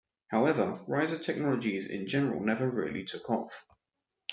However, 0.29 0.83
riser 0.87 1.19
technologies 1.19 1.85
in 1.85 2.07
general 2.07 2.39
never 2.39 2.67
really 2.67 3.03
took 3.03 3.29
off. 3.29 3.63